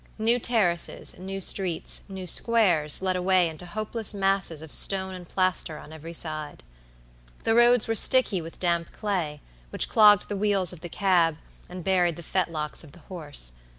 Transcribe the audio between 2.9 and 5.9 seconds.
led away into hopeless masses of stone and plaster